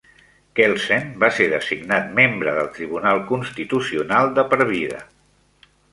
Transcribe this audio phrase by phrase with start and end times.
[0.59, 5.07] Kelsen va ser designat membre del Tribunal Constitucional de per vida.